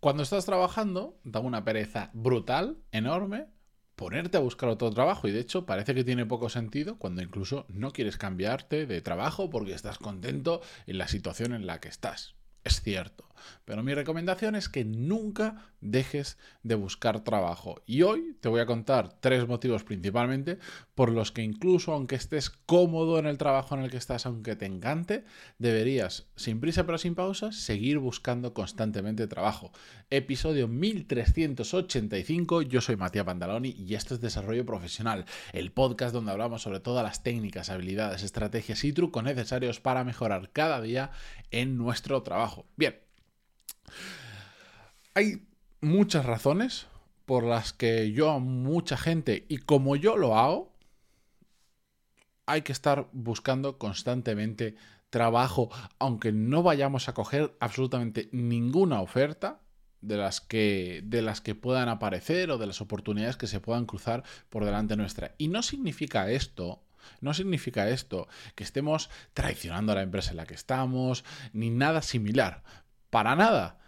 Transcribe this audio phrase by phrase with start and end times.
[0.00, 3.46] Cuando estás trabajando, da una pereza brutal, enorme,
[3.96, 7.64] ponerte a buscar otro trabajo y de hecho parece que tiene poco sentido cuando incluso
[7.68, 12.34] no quieres cambiarte de trabajo porque estás contento en la situación en la que estás.
[12.62, 13.25] Es cierto,
[13.64, 17.82] pero mi recomendación es que nunca dejes de buscar trabajo.
[17.86, 20.58] Y hoy te voy a contar tres motivos principalmente
[20.94, 24.56] por los que incluso aunque estés cómodo en el trabajo en el que estás, aunque
[24.56, 25.24] te encante,
[25.58, 29.72] deberías, sin prisa pero sin pausa, seguir buscando constantemente trabajo.
[30.10, 36.62] Episodio 1385, yo soy Matías Pandaloni y esto es Desarrollo Profesional, el podcast donde hablamos
[36.62, 41.10] sobre todas las técnicas, habilidades, estrategias y trucos necesarios para mejorar cada día
[41.50, 42.66] en nuestro trabajo.
[42.76, 43.05] Bien,
[45.14, 45.46] hay
[45.80, 46.86] muchas razones
[47.24, 50.72] por las que yo a mucha gente, y como yo lo hago,
[52.46, 54.76] hay que estar buscando constantemente
[55.10, 59.60] trabajo, aunque no vayamos a coger absolutamente ninguna oferta
[60.00, 63.86] de las que de las que puedan aparecer o de las oportunidades que se puedan
[63.86, 65.34] cruzar por delante nuestra.
[65.38, 66.82] Y no significa esto
[67.20, 72.02] no significa esto que estemos traicionando a la empresa en la que estamos, ni nada
[72.02, 72.62] similar.
[73.16, 73.78] Para nada.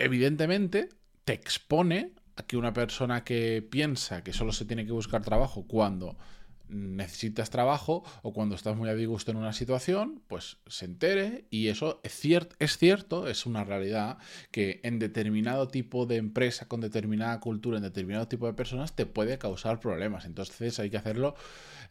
[0.00, 0.88] Evidentemente,
[1.24, 5.64] te expone a que una persona que piensa que solo se tiene que buscar trabajo
[5.68, 6.18] cuando
[6.66, 11.68] necesitas trabajo o cuando estás muy a disgusto en una situación, pues se entere y
[11.68, 14.18] eso es, cierto, es cierto, es una realidad
[14.50, 19.06] que en determinado tipo de empresa, con determinada cultura, en determinado tipo de personas, te
[19.06, 20.24] puede causar problemas.
[20.24, 21.36] Entonces hay que hacerlo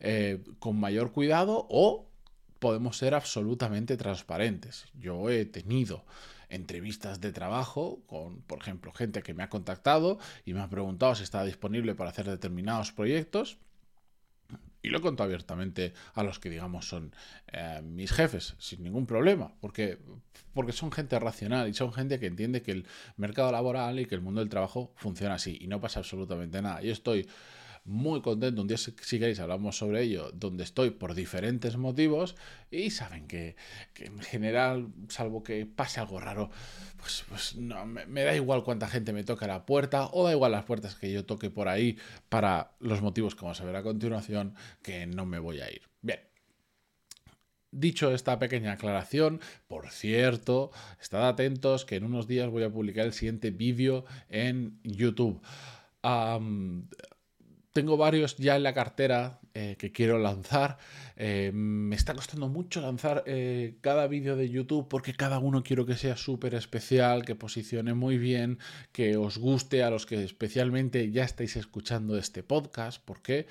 [0.02, 2.10] eh, con mayor cuidado o
[2.60, 4.86] podemos ser absolutamente transparentes.
[5.00, 6.04] Yo he tenido
[6.54, 11.16] entrevistas de trabajo con, por ejemplo, gente que me ha contactado y me ha preguntado
[11.16, 13.58] si estaba disponible para hacer determinados proyectos.
[14.82, 17.16] Y lo he contado abiertamente a los que, digamos, son
[17.54, 19.98] eh, mis jefes, sin ningún problema, porque,
[20.54, 24.16] porque son gente racional y son gente que entiende que el mercado laboral y que
[24.16, 26.82] el mundo del trabajo funciona así y no pasa absolutamente nada.
[26.82, 27.30] Yo estoy
[27.86, 28.62] muy contento.
[28.62, 32.36] Un día, si, queréis, hablamos sobre ello, donde estoy por diferentes motivos
[32.72, 33.56] y saben que,
[33.96, 36.50] en general, salvo que pase algo raro,
[36.98, 40.32] pues, pues no, me, da igual cuánta gente me toque a la puerta o da
[40.32, 41.98] igual las puertas que yo toque por ahí
[42.30, 45.82] para los motivos que vamos a ver a continuación, que no me voy a ir.
[46.02, 46.20] Bien.
[47.76, 50.70] Dicho esta pequeña aclaración, por cierto,
[51.02, 55.42] estad atentos que en unos días voy a publicar el siguiente vídeo en YouTube.
[57.74, 60.78] Tengo varios ya en la cartera eh, que quiero lanzar.
[61.16, 65.84] Eh, me está costando mucho lanzar eh, cada vídeo de YouTube porque cada uno quiero
[65.88, 68.60] que sea súper especial, que posicione muy bien,
[68.92, 73.48] que os guste a los que especialmente ya estáis escuchando este podcast, porque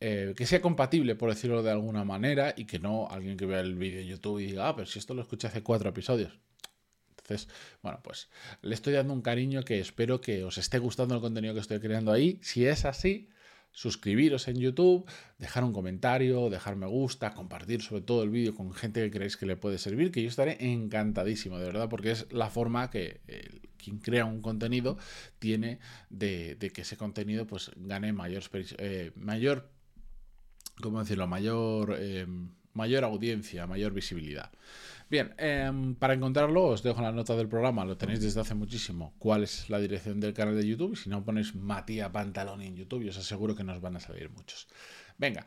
[0.00, 3.74] que sea compatible, por decirlo de alguna manera, y que no alguien que vea el
[3.74, 6.38] vídeo de YouTube y diga, ah, pero si esto lo escuché hace cuatro episodios.
[7.18, 7.48] Entonces,
[7.82, 8.30] bueno, pues
[8.62, 11.80] le estoy dando un cariño que espero que os esté gustando el contenido que estoy
[11.80, 12.38] creando ahí.
[12.42, 13.28] Si es así,
[13.70, 15.08] suscribiros en YouTube,
[15.38, 19.36] dejar un comentario, dejar me gusta, compartir sobre todo el vídeo con gente que creéis
[19.36, 23.20] que le puede servir, que yo estaré encantadísimo, de verdad, porque es la forma que
[23.76, 24.98] quien crea un contenido
[25.38, 25.78] tiene
[26.10, 28.42] de, que ese contenido pues gane mayor,
[28.78, 29.70] eh, mayor
[30.80, 31.26] ¿cómo decirlo?
[31.26, 32.26] Mayor, eh,
[32.74, 34.50] mayor audiencia, mayor visibilidad.
[35.10, 39.14] Bien, em, para encontrarlo os dejo la nota del programa, lo tenéis desde hace muchísimo,
[39.18, 40.96] cuál es la dirección del canal de YouTube.
[40.96, 44.28] Si no ponéis Matías Pantaloni en YouTube, yo os aseguro que nos van a salir
[44.28, 44.68] muchos.
[45.16, 45.46] Venga,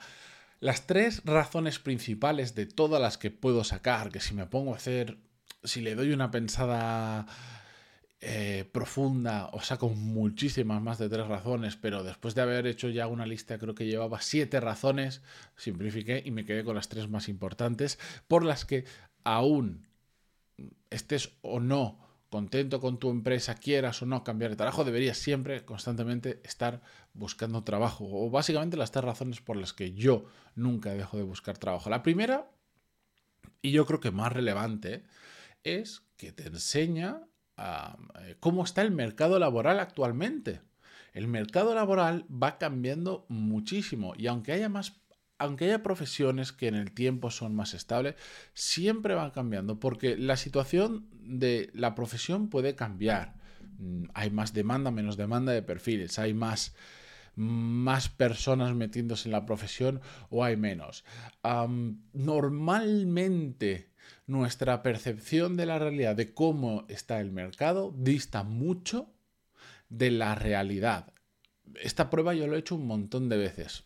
[0.60, 4.78] las tres razones principales de todas las que puedo sacar, que si me pongo a
[4.78, 5.18] hacer,
[5.64, 7.28] si le doy una pensada
[8.24, 13.08] eh, profunda, os saco muchísimas más de tres razones, pero después de haber hecho ya
[13.08, 15.24] una lista, creo que llevaba siete razones,
[15.56, 18.86] simplifiqué y me quedé con las tres más importantes, por las que
[19.24, 19.88] aún
[20.92, 22.00] estés o no
[22.30, 26.82] contento con tu empresa, quieras o no cambiar de trabajo, deberías siempre constantemente estar
[27.14, 28.06] buscando trabajo.
[28.10, 31.90] O básicamente las tres razones por las que yo nunca dejo de buscar trabajo.
[31.90, 32.50] La primera,
[33.62, 35.04] y yo creo que más relevante,
[35.64, 37.22] es que te enseña
[37.62, 40.62] eh, cómo está el mercado laboral actualmente.
[41.14, 45.02] El mercado laboral va cambiando muchísimo y aunque haya más
[45.42, 48.14] aunque haya profesiones que en el tiempo son más estables,
[48.54, 53.34] siempre van cambiando porque la situación de la profesión puede cambiar.
[53.80, 56.76] Mm, hay más demanda, menos demanda de perfiles, hay más,
[57.36, 60.00] más personas metiéndose en la profesión
[60.30, 61.04] o hay menos.
[62.14, 63.91] normalmente
[64.32, 69.14] nuestra percepción de la realidad, de cómo está el mercado, dista mucho
[69.90, 71.14] de la realidad.
[71.82, 73.86] Esta prueba yo lo he hecho un montón de veces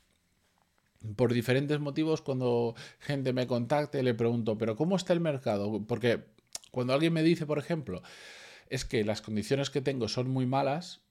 [1.16, 5.84] por diferentes motivos, cuando gente me contacte, le pregunto, ¿pero cómo está el mercado?
[5.86, 6.26] Porque
[6.72, 8.02] cuando alguien me dice, por ejemplo,
[8.70, 11.02] es que las condiciones que tengo son muy malas,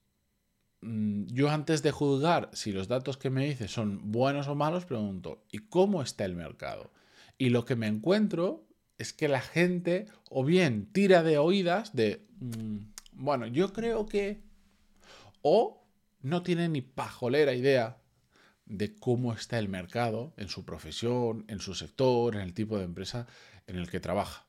[0.81, 4.85] mm, yo antes de juzgar si los datos que me dice son buenos o malos,
[4.85, 6.91] pregunto, ¿y cómo está el mercado?
[7.37, 8.64] Y lo que me encuentro
[8.97, 12.77] es que la gente o bien tira de oídas de, mm,
[13.13, 14.41] bueno, yo creo que,
[15.41, 15.85] o
[16.21, 17.97] no tiene ni pajolera idea
[18.65, 22.85] de cómo está el mercado en su profesión, en su sector, en el tipo de
[22.85, 23.27] empresa
[23.67, 24.47] en el que trabaja.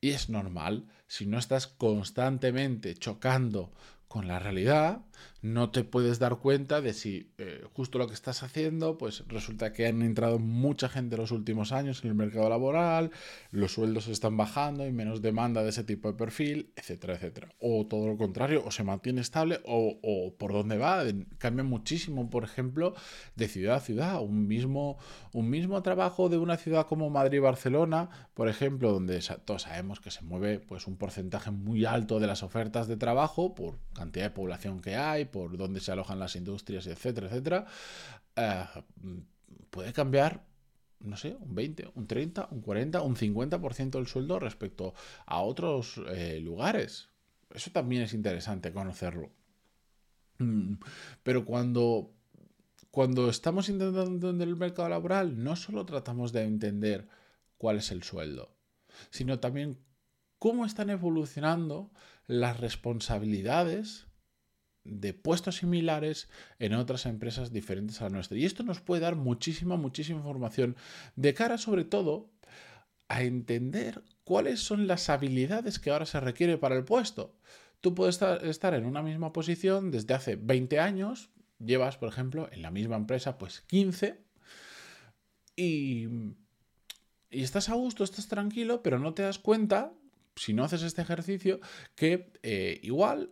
[0.00, 3.72] Y es normal, si no estás constantemente chocando
[4.08, 5.02] con la realidad,
[5.42, 9.72] no te puedes dar cuenta de si eh, justo lo que estás haciendo, pues resulta
[9.72, 13.10] que han entrado mucha gente en los últimos años en el mercado laboral,
[13.50, 17.48] los sueldos están bajando, hay menos demanda de ese tipo de perfil, etcétera, etcétera.
[17.58, 21.04] O todo lo contrario, o se mantiene estable o, o por dónde va,
[21.38, 22.94] cambia muchísimo, por ejemplo,
[23.36, 24.22] de ciudad a ciudad.
[24.22, 24.98] Un mismo,
[25.32, 30.22] un mismo trabajo de una ciudad como Madrid-Barcelona, por ejemplo, donde todos sabemos que se
[30.22, 34.80] mueve pues un porcentaje muy alto de las ofertas de trabajo por cantidad de población
[34.80, 37.66] que hay, por dónde se alojan las industrias, etcétera, etcétera,
[38.36, 38.64] eh,
[39.70, 40.44] puede cambiar,
[41.00, 44.94] no sé, un 20, un 30, un 40, un 50% del sueldo respecto
[45.26, 47.08] a otros eh, lugares.
[47.52, 49.30] Eso también es interesante conocerlo.
[50.38, 50.74] Mm,
[51.22, 52.12] pero cuando,
[52.90, 57.08] cuando estamos intentando entender el mercado laboral, no solo tratamos de entender
[57.56, 58.54] cuál es el sueldo,
[59.10, 59.78] sino también
[60.44, 61.90] cómo están evolucionando
[62.26, 64.08] las responsabilidades
[64.84, 68.36] de puestos similares en otras empresas diferentes a la nuestra.
[68.36, 70.76] Y esto nos puede dar muchísima, muchísima información
[71.16, 72.30] de cara sobre todo
[73.08, 77.34] a entender cuáles son las habilidades que ahora se requiere para el puesto.
[77.80, 82.60] Tú puedes estar en una misma posición desde hace 20 años, llevas, por ejemplo, en
[82.60, 84.22] la misma empresa, pues 15,
[85.56, 86.06] y,
[87.30, 89.94] y estás a gusto, estás tranquilo, pero no te das cuenta
[90.36, 91.60] si no haces este ejercicio,
[91.94, 93.30] que eh, igual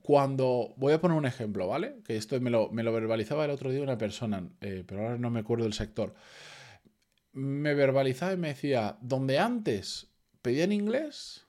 [0.00, 2.00] cuando, voy a poner un ejemplo, ¿vale?
[2.04, 5.18] Que esto me lo, me lo verbalizaba el otro día una persona, eh, pero ahora
[5.18, 6.14] no me acuerdo del sector.
[7.32, 10.08] Me verbalizaba y me decía, donde antes
[10.42, 11.46] pedían inglés,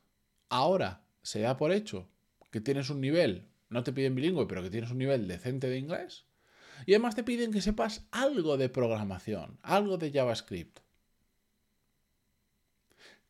[0.50, 2.10] ahora se da por hecho
[2.52, 5.78] que tienes un nivel, no te piden bilingüe, pero que tienes un nivel decente de
[5.78, 6.25] inglés.
[6.86, 10.80] Y además te piden que sepas algo de programación, algo de JavaScript.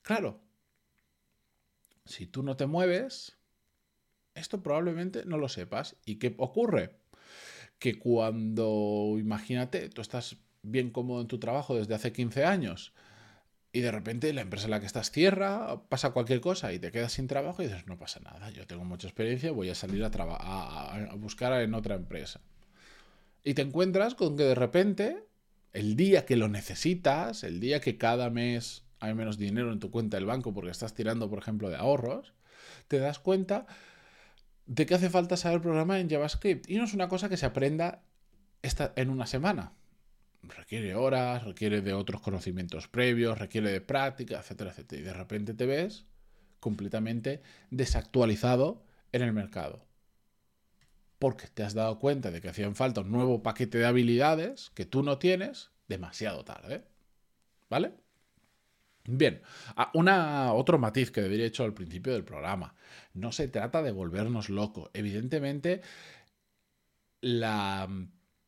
[0.02, 0.42] Claro,
[2.10, 3.38] si tú no te mueves,
[4.34, 5.96] esto probablemente no lo sepas.
[6.06, 6.98] ¿Y qué ocurre?
[7.78, 12.94] Que cuando, imagínate, tú estás bien cómodo en tu trabajo desde hace 15 años
[13.72, 16.92] y de repente la empresa en la que estás cierra, pasa cualquier cosa y te
[16.92, 20.04] quedas sin trabajo y dices, no pasa nada, yo tengo mucha experiencia, voy a salir
[20.04, 22.42] a, a, a buscar en otra empresa.
[23.44, 25.24] Y te encuentras con que de repente,
[25.72, 29.92] el día que lo necesitas, el día que cada mes hay menos dinero en tu
[29.92, 32.34] cuenta del banco porque estás tirando, por ejemplo, de ahorros,
[32.88, 33.66] te das cuenta
[34.66, 36.70] de que hace falta saber programar en JavaScript.
[36.70, 38.04] Y no es una cosa que se aprenda
[38.62, 39.74] en una semana.
[40.44, 45.02] Requiere horas, requiere de otros conocimientos previos, requiere de práctica, etcétera, etcétera.
[45.02, 46.06] Y de repente te ves
[46.60, 47.42] completamente
[47.72, 49.86] desactualizado en el mercado.
[51.18, 54.86] Porque te has dado cuenta de que hacían falta un nuevo paquete de habilidades que
[54.86, 56.86] tú no tienes demasiado tarde.
[57.70, 57.94] ¿Vale?
[59.06, 59.42] Bien,
[59.76, 62.76] ah, otro matiz que debería hecho al principio del programa.
[63.14, 64.90] No se trata de volvernos locos.
[64.94, 65.82] Evidentemente,
[67.22, 67.88] la,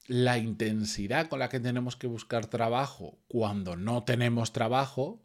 [0.07, 5.23] la intensidad con la que tenemos que buscar trabajo cuando no tenemos trabajo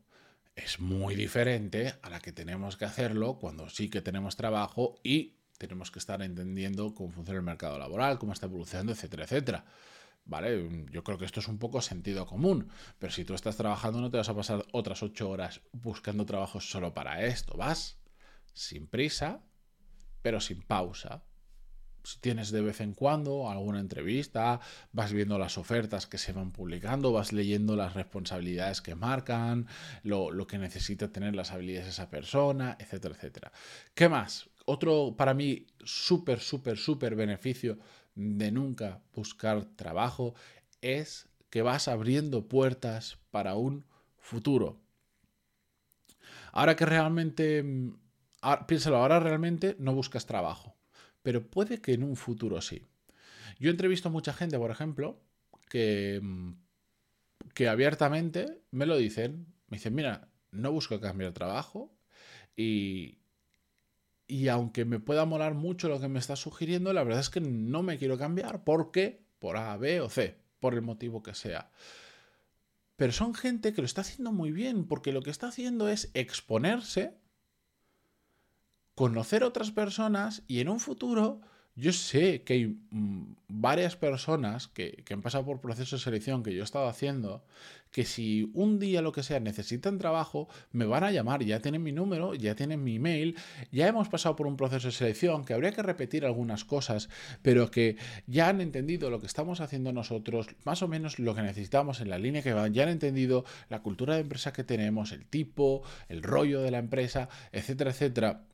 [0.54, 5.36] es muy diferente a la que tenemos que hacerlo cuando sí que tenemos trabajo y
[5.58, 9.64] tenemos que estar entendiendo cómo funciona el mercado laboral, cómo está evolucionando, etcétera, etcétera.
[10.26, 10.86] ¿Vale?
[10.90, 12.68] Yo creo que esto es un poco sentido común,
[12.98, 16.60] pero si tú estás trabajando no te vas a pasar otras ocho horas buscando trabajo
[16.60, 17.98] solo para esto, vas
[18.52, 19.40] sin prisa,
[20.22, 21.22] pero sin pausa.
[22.02, 24.60] Si tienes de vez en cuando alguna entrevista,
[24.92, 29.66] vas viendo las ofertas que se van publicando, vas leyendo las responsabilidades que marcan,
[30.04, 33.52] lo, lo que necesita tener las habilidades de esa persona, etcétera, etcétera.
[33.94, 34.48] ¿Qué más?
[34.66, 37.78] Otro para mí súper, súper, súper beneficio
[38.16, 40.34] de nunca buscar trabajo
[40.80, 43.84] es que vas abriendo puertas para un
[44.18, 44.80] futuro.
[46.52, 47.94] Ahora que realmente, mm,
[48.66, 50.74] piénsalo, ahora realmente no buscas trabajo,
[51.22, 52.82] pero puede que en un futuro sí.
[53.58, 55.20] Yo entrevisto a mucha gente, por ejemplo,
[55.68, 56.52] que, mm,
[57.54, 61.92] que abiertamente me lo dicen, me dicen, mira, no busco cambiar trabajo
[62.56, 63.18] y,
[64.26, 67.40] y aunque me pueda molar mucho lo que me está sugiriendo, la verdad es que
[67.40, 68.64] no me quiero cambiar.
[68.64, 69.24] ¿Por qué?
[69.38, 71.70] Por A, B o C, por el motivo que sea.
[72.96, 76.10] Pero son gente que lo está haciendo muy bien, porque lo que está haciendo es
[76.14, 77.18] exponerse
[78.96, 81.42] conocer otras personas y en un futuro
[81.76, 86.54] yo sé que hay mm, varias personas que, han pasado por procesos de selección que
[86.54, 87.44] yo he estado haciendo,
[87.90, 91.82] que si un día lo que sea necesitan trabajo, me van a llamar, ya tienen
[91.82, 93.36] mi número, ya tienen mi email,
[93.72, 97.10] ya hemos pasado por un proceso de selección, que habría que repetir algunas cosas,
[97.42, 101.42] pero que ya han entendido lo que estamos haciendo nosotros, más o menos lo que
[101.42, 105.12] necesitamos en la línea que van, ya han entendido la cultura de empresa que tenemos,
[105.12, 108.46] el tipo, el rollo de la empresa, etcétera, etcétera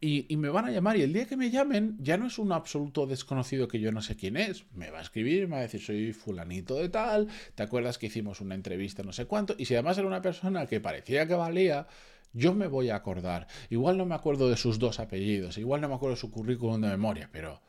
[0.00, 2.52] y, me van a llamar y el día que me llamen ya no es un
[2.52, 4.66] absoluto desconocido que yo no sé quién es.
[4.74, 8.06] Me va a escribir, me va a decir soy fulanito de tal, ¿te acuerdas que
[8.06, 9.54] hicimos una entrevista no sé cuánto?
[9.56, 11.86] Y si además era una persona que parecía que valía,
[12.32, 13.46] yo me voy a acordar.
[13.70, 16.80] Igual no me acuerdo de sus dos apellidos, igual no me acuerdo de su currículum
[16.80, 17.62] de memoria, pero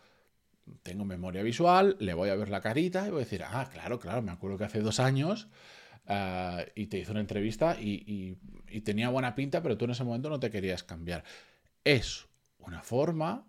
[0.81, 3.99] tengo memoria visual, le voy a ver la carita y voy a decir, ah, claro,
[3.99, 5.47] claro, me acuerdo que hace dos años...
[6.05, 8.35] Ah, y te hizo una entrevista y
[8.83, 11.23] tenía buena pinta, pero tú en ese momento no te querías cambiar
[11.83, 12.27] es
[12.59, 13.47] una forma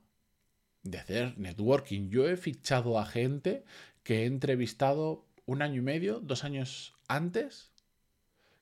[0.82, 2.10] de hacer networking.
[2.10, 3.64] Yo he fichado a gente
[4.02, 7.72] que he entrevistado un año y medio, dos años antes,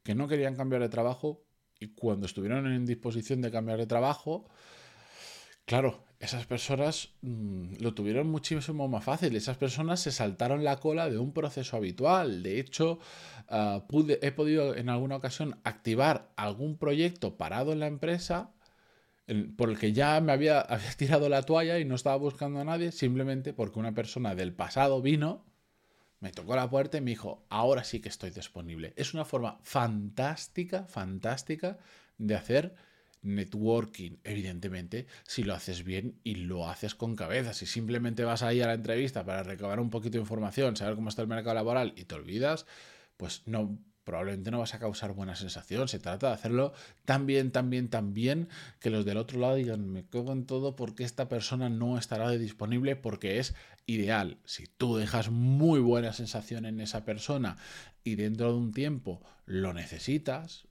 [0.03, 1.45] que no querían cambiar de trabajo
[1.79, 4.49] y cuando estuvieron en disposición de cambiar de trabajo,
[5.65, 9.35] claro, esas personas mm, lo tuvieron muchísimo más fácil.
[9.35, 12.45] Esas personas se saltaron la cola de un proceso habitual.
[12.45, 13.01] De hecho,
[13.49, 13.85] ah,
[14.21, 18.53] he podido en alguna ocasión activar algún proyecto parado en la empresa
[19.57, 22.93] por el que ya me había, tirado la toalla y no estaba buscando a nadie,
[22.93, 25.45] simplemente porque una persona del pasado vino,
[26.21, 28.93] me tocó la puerta y me dijo, ahora sí que estoy disponible.
[28.97, 31.79] Es una forma fantástica, fantástica
[32.17, 32.75] de hacer
[33.23, 37.55] networking, evidentemente, si lo haces bien y lo haces con cabeza.
[37.55, 41.09] Si simplemente vas ahí a la entrevista para recabar un poquito de información, saber cómo
[41.09, 42.67] está el mercado laboral y te olvidas,
[43.17, 45.89] pues no probablemente no vas a causar buena sensación.
[45.89, 46.73] Se trata de hacerlo
[47.05, 48.49] tan bien, tan bien, tan bien
[48.81, 52.31] que los del otro lado digan, me cago en todo porque esta persona no estará
[52.31, 53.55] disponible porque es
[53.87, 54.39] ideal.
[54.45, 57.57] Si tú dejas muy buena sensación en esa persona
[58.05, 60.67] y dentro de un tiempo lo necesitas,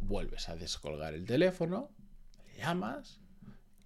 [0.00, 1.90] vuelves a descolgar el teléfono,
[2.46, 3.20] le llamas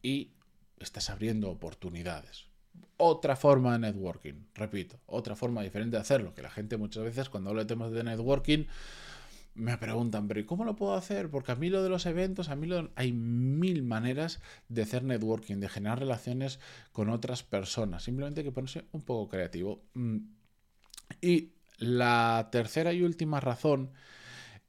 [0.02, 0.32] y
[0.78, 2.49] estás abriendo oportunidades
[2.96, 4.34] otra forma de networking.
[4.54, 6.34] Repito, otra forma diferente de hacerlo.
[6.34, 8.66] Que la gente muchas veces cuando hablo de temas de networking
[9.54, 11.28] me preguntan, pero ¿y cómo lo puedo hacer?
[11.28, 12.90] Porque a mí lo de los eventos, a mí lo...
[12.94, 16.60] hay mil maneras de hacer networking, de generar relaciones
[16.92, 18.04] con otras personas.
[18.04, 19.82] Simplemente hay que ponerse un poco creativo.
[19.94, 20.18] Mm.
[21.20, 23.90] Y la tercera y última razón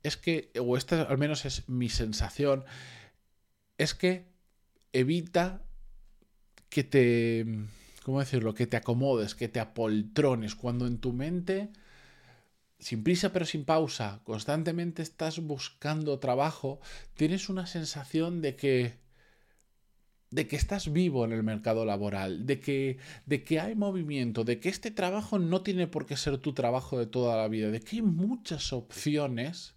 [0.03, 2.65] es que, o esta al menos es mi sensación,
[3.77, 4.25] es que
[4.93, 5.61] evita
[6.69, 7.45] que te
[8.03, 8.53] ¿cómo decirlo?
[8.53, 11.71] Que te acomodes, que te apoltrones, cuando en tu mente,
[12.79, 16.79] sin prisa pero sin pausa, constantemente estás buscando trabajo,
[17.15, 19.01] tienes una sensación de que
[20.31, 24.61] de que estás vivo en el mercado laboral, de que, de que hay movimiento, de
[24.61, 27.81] que este trabajo no tiene por qué ser tu trabajo de toda la vida, de
[27.81, 29.75] que hay muchas opciones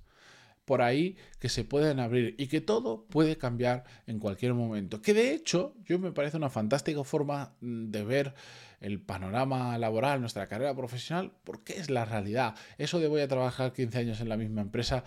[0.64, 5.02] por ahí que se pueden abrir y que todo puede cambiar en cualquier momento.
[5.02, 8.34] Que de hecho, yo me parece una fantástica forma mm, de ver
[8.80, 12.54] el panorama laboral, nuestra carrera profesional, porque es la realidad.
[12.76, 15.04] Eso de voy a trabajar 15 años en la misma empresa,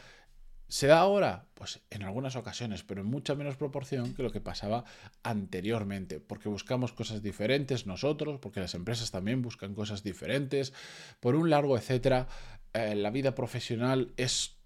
[0.69, 1.45] ¿Se da ahora?
[1.53, 4.83] Pues en algunas ocasiones, pero en mucha menos proporción que lo que pasaba
[5.23, 10.73] anteriormente, porque buscamos cosas diferentes nosotros, porque las empresas también buscan cosas diferentes,
[11.21, 12.27] por un largo etcétera.
[12.73, 14.56] Eh, la vida profesional es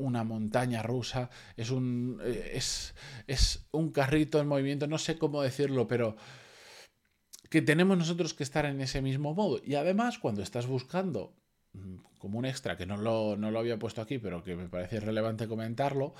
[0.00, 2.94] una montaña rusa, es un, eh, es,
[3.26, 6.16] es un carrito en movimiento, no sé cómo decirlo, pero
[7.50, 9.60] que tenemos nosotros que estar en ese mismo modo.
[9.64, 11.36] Y además, cuando estás buscando
[11.72, 14.68] mm, como un extra, que no lo, no lo había puesto aquí, pero que me
[14.68, 16.14] parece relevante comentarlo,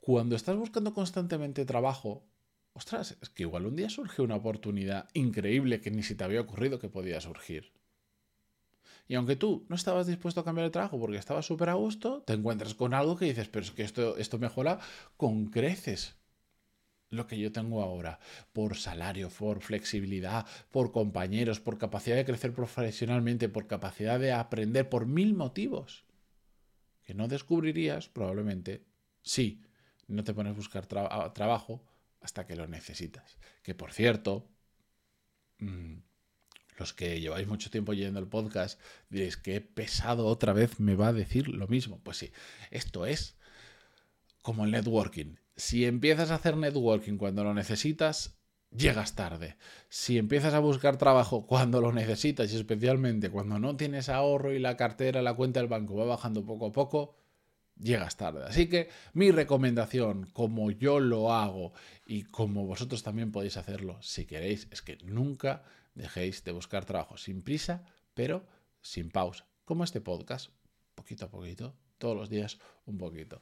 [0.00, 2.26] cuando estás buscando constantemente trabajo,
[2.72, 6.40] ostras, es que igual un día surge una oportunidad increíble que ni si te había
[6.40, 7.72] ocurrido que podía surgir.
[9.06, 12.22] Y aunque tú no estabas dispuesto a cambiar de trabajo porque estabas súper a gusto,
[12.26, 14.78] te encuentras con algo que dices, pero es que esto, esto mejora
[15.16, 16.16] con creces
[17.10, 18.18] lo que yo tengo ahora,
[18.52, 24.88] por salario, por flexibilidad, por compañeros, por capacidad de crecer profesionalmente, por capacidad de aprender,
[24.88, 26.04] por mil motivos
[27.04, 28.84] que no descubrirías probablemente
[29.22, 29.62] si
[30.08, 31.84] no te pones a buscar trabajo
[32.20, 33.38] hasta que lo necesitas.
[33.62, 34.48] Que por cierto,
[35.58, 35.96] mm,
[36.76, 41.08] los que lleváis mucho tiempo yendo el podcast, diréis que pesado otra vez, me va
[41.08, 42.00] a decir lo mismo.
[42.02, 42.32] Pues sí,
[42.70, 43.36] esto es
[44.42, 45.36] como el networking.
[45.56, 48.36] Si empiezas a hacer networking cuando lo necesitas,
[48.70, 49.56] llegas tarde.
[49.88, 54.58] Si empiezas a buscar trabajo cuando lo necesitas y especialmente cuando no tienes ahorro y
[54.58, 57.16] la cartera, la cuenta del banco va bajando poco a poco,
[57.78, 58.44] llegas tarde.
[58.46, 61.72] Así que mi recomendación, como yo lo hago
[62.06, 65.64] y como vosotros también podéis hacerlo si queréis, es que nunca
[65.94, 68.46] dejéis de buscar trabajo sin prisa, pero
[68.82, 70.50] sin pausa, como este podcast,
[70.94, 73.40] poquito a poquito, todos los días un poquito.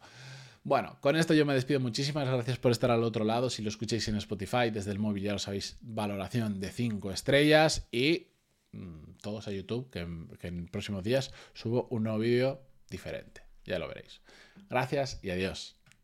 [0.64, 1.80] Bueno, con esto yo me despido.
[1.80, 3.50] Muchísimas gracias por estar al otro lado.
[3.50, 7.88] Si lo escucháis en Spotify, desde el móvil ya lo sabéis, valoración de 5 estrellas
[7.90, 8.28] y
[8.70, 9.98] mm, todos a YouTube, que
[10.46, 13.41] en próximos días subo un nuevo vídeo diferente.
[13.64, 14.20] Ya lo veréis.
[14.68, 15.76] Gracias y adiós.